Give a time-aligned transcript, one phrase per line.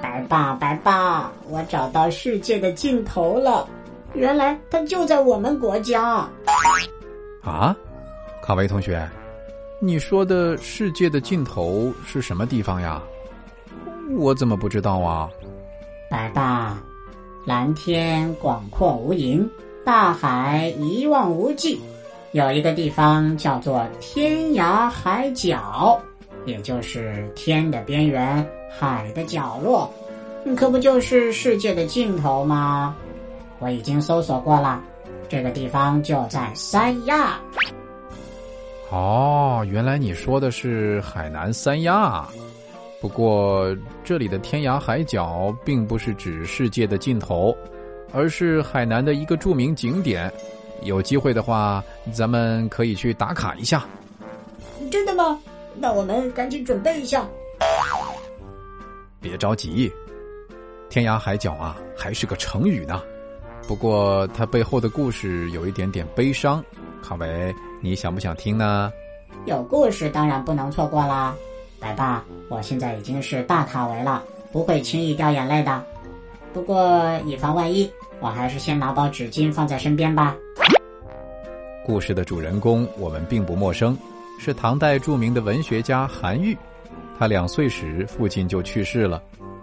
[0.00, 3.68] 白爸，白爸，我找到世界的尽头了，
[4.14, 6.28] 原来它就在我们国家。
[7.42, 7.76] 啊，
[8.42, 9.08] 卡维同学，
[9.80, 13.02] 你说的世界的尽头是什么地方呀？
[14.16, 15.28] 我怎么不知道啊？
[16.10, 16.78] 白爸，
[17.46, 19.48] 蓝天广阔无垠，
[19.84, 21.80] 大海一望无际，
[22.32, 26.00] 有一个地方叫做天涯海角。
[26.44, 28.44] 也就是天的边缘，
[28.78, 29.92] 海的角落，
[30.56, 32.96] 可不就是世界的尽头吗？
[33.58, 34.82] 我已经搜索过了，
[35.28, 37.38] 这个地方就在三亚。
[38.90, 42.26] 哦，原来你说的是海南三亚。
[43.00, 47.56] 不过这里的天涯海角并不是指世界的尽头，
[48.12, 50.32] 而是海南的一个著名景点。
[50.82, 53.84] 有机会的话，咱们可以去打卡一下。
[54.90, 55.38] 真的吗？
[55.76, 57.26] 那我们赶紧准备一下。
[59.22, 59.90] 别着急，
[60.90, 63.00] 天涯海角啊，还是个成语呢。
[63.68, 66.62] 不过它背后的故事有一点点悲伤。
[67.00, 68.92] 康维，你想不想听呢？
[69.46, 71.34] 有故事当然不能错过啦。
[71.78, 75.84] 来吧，我现在已经是大卡维了，不会轻易掉眼泪的。
[76.52, 80.36] 不过以防万一，我还是先拿包纸巾放在身边吧。
[81.86, 83.96] 故事的主人公我们并不陌生。
[84.38, 86.56] 是唐代著名的文学家韩愈，
[87.18, 89.22] 他两岁时父亲就去世了，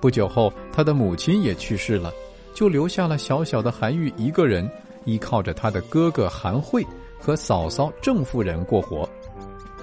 [0.00, 2.12] 不久后他的母亲也去世了，
[2.54, 4.70] 就留下了小小的韩愈一个人，
[5.04, 6.86] 依靠着他的哥哥韩惠
[7.18, 9.08] 和嫂嫂郑夫人过活。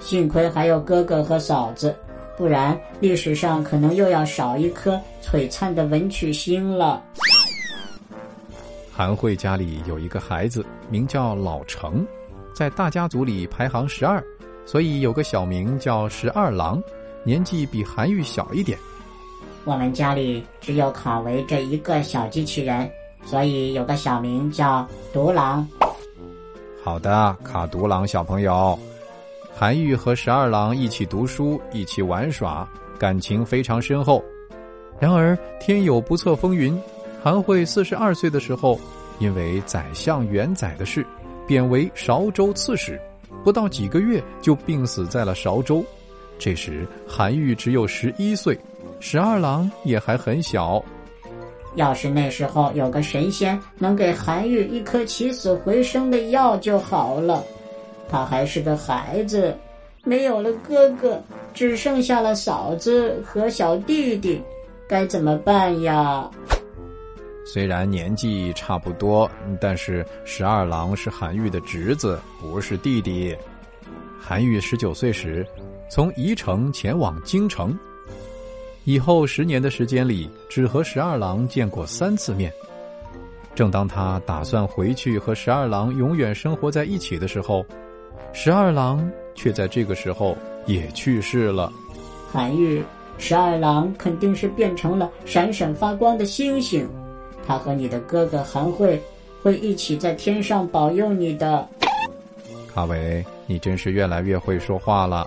[0.00, 1.94] 幸亏还有哥哥和嫂子，
[2.36, 7.02] 不然历史上可能又要少一颗璀璨的文曲星了。
[8.90, 12.06] 韩惠家里有一个孩子，名叫老成，
[12.54, 14.22] 在大家族里排行十二。
[14.64, 16.82] 所以有个小名叫十二郎，
[17.24, 18.78] 年纪比韩愈小一点。
[19.64, 22.90] 我们家里只有卡维这一个小机器人，
[23.24, 25.66] 所以有个小名叫独狼。
[26.82, 28.78] 好的，卡独狼小朋友，
[29.54, 32.66] 韩愈和十二郎一起读书，一起玩耍，
[32.98, 34.24] 感情非常深厚。
[34.98, 36.80] 然而天有不测风云，
[37.22, 38.80] 韩惠四十二岁的时候，
[39.18, 41.04] 因为宰相元载的事，
[41.46, 42.98] 贬为韶州刺史。
[43.44, 45.84] 不到几个月就病死在了韶州，
[46.38, 48.58] 这时韩愈只有十一岁，
[49.00, 50.82] 十二郎也还很小。
[51.74, 57.44] 要是那时候有个神仙能给韩愈一颗起死回生的药就好了。
[58.08, 59.54] 他还是个孩子，
[60.02, 61.22] 没有了哥哥，
[61.52, 64.40] 只剩下了嫂子和小弟弟，
[64.88, 66.28] 该怎么办呀？
[67.44, 73.36] 虽然年纪差不多，但是十二郎是韩愈的侄子，不是弟弟。
[74.18, 75.46] 韩愈十九岁时，
[75.90, 77.76] 从宜城前往京城，
[78.84, 82.52] 以后十年的时间里，只和十二郎见过三次面。
[83.54, 87.64] 正当他打算回去和十二郎永远生活在一起的时候，
[88.34, 91.72] 十二郎却在这个时候也去世了。
[92.30, 92.84] 韩愈，
[93.16, 96.86] 十二郎肯定是变成了闪闪发光的星星。
[97.46, 99.02] 他和你的哥哥韩慧
[99.42, 101.66] 会一起在天上保佑你的。
[102.74, 105.26] 卡维，你真是越来越会说话了。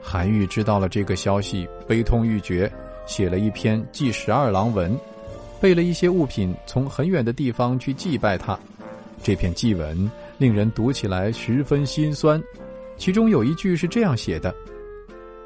[0.00, 2.70] 韩愈知道了这个消息，悲痛欲绝，
[3.06, 4.98] 写了一篇祭十二郎文，
[5.60, 8.58] 备了一些物品，从很远的地方去祭拜他。
[9.22, 12.42] 这篇祭文令人读起来十分心酸，
[12.96, 14.54] 其中有一句是这样写的：“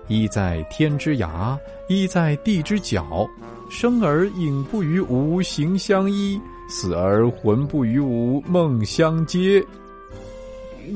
[0.08, 1.58] 一在天之涯，
[1.88, 3.28] 一在地之角。”
[3.70, 6.38] 生而影不与吾形相依，
[6.68, 9.64] 死而魂不与吾梦相接。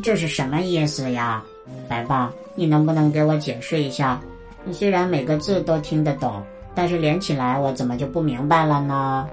[0.02, 1.42] 这是什么意思呀？
[1.88, 4.20] 白爸，你能不能给我解释一下？
[4.64, 6.42] 你虽然每个字都听得懂，
[6.74, 9.28] 但是连起来我怎么就不明白了呢？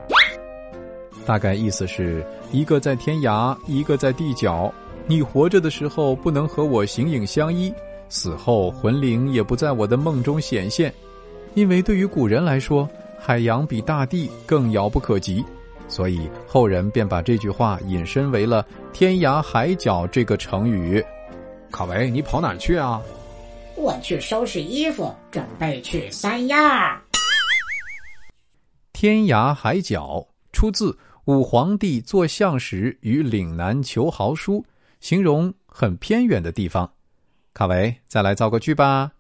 [1.26, 4.74] 大概意思是一个在天涯，一个在地角。
[5.06, 7.74] 你活着的时候不能和我形影相依，
[8.10, 10.94] 死后魂灵也不在我的梦中显现，
[11.54, 12.88] 因为对于古人来说。
[13.26, 15.42] 海洋比大地更遥不可及，
[15.88, 21.02] 所以后人便把这句话引申为了“天涯海角”这个成语。
[21.74, 23.02] 卡维，你跑哪去啊？
[23.76, 27.02] 我去收拾衣服，准备去三亚。
[28.94, 34.64] 天涯海角出自武皇帝做相时与岭南求豪书，
[35.00, 36.94] 形容很偏远的地方。
[37.56, 39.12] 卡维，再来造个句吧。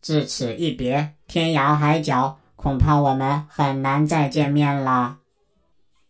[0.00, 2.38] 自此一别，天涯海角。
[2.56, 5.18] 恐怕我们很难再见面了，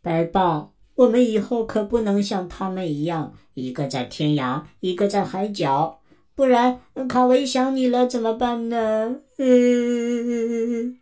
[0.00, 0.75] 白豹。
[0.96, 6.00] 我们以后可不能像他们一样，一个在天涯，一个在海角，
[6.34, 9.16] 不然卡维想你了怎么办呢？
[9.36, 10.96] 嗯，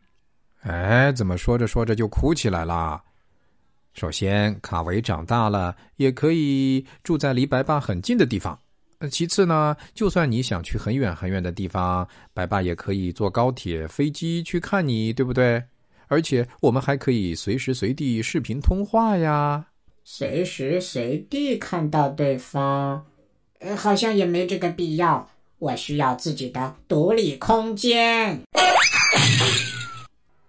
[0.63, 3.03] 哎，怎么说着说着就哭起来了？
[3.93, 8.59] 首先，卡维长大了，也可以住在离白爸很近的地方。
[9.11, 15.63] 其次呢，就算你想去很远很远的地方，白爸也可以坐高铁、飞机去看你，对不对？
[16.09, 19.67] 而且我们还可以随时随地视频通话呀。
[20.07, 23.07] 随时随地看到对方，
[23.59, 25.31] 呃，好像也没这个必要。
[25.59, 28.43] 我需要自己的独立空间。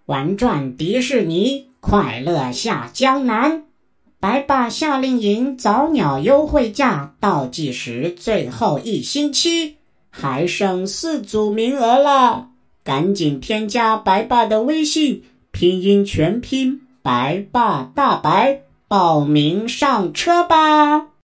[0.07, 3.63] 玩转迪士尼，快乐下江南。
[4.19, 9.78] 白爸夏令营早鸟优惠价倒计时最后一星期，
[10.10, 12.50] 还剩四组名额了，
[12.84, 18.63] 赶紧添加白爸的微信，拼音全拼白爸大白，
[18.96, 21.08] 报名上车吧。